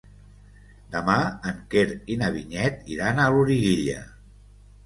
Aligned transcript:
Demà 0.95 1.17
en 1.51 1.59
Quer 1.75 1.83
i 2.13 2.17
na 2.23 2.31
Vinyet 2.39 2.91
iran 2.97 3.25
a 3.25 3.29
Loriguilla. 3.37 4.03